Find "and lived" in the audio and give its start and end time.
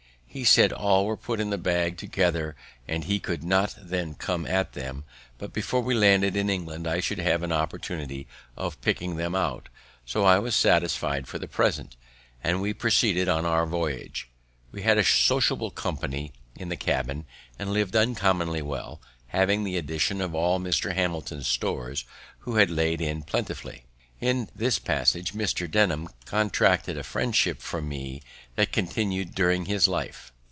17.59-17.93